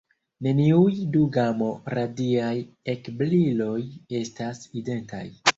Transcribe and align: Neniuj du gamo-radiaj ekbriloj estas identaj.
Neniuj 0.45 0.93
du 1.15 1.25
gamo-radiaj 1.35 2.55
ekbriloj 2.97 3.79
estas 4.23 4.65
identaj. 4.83 5.25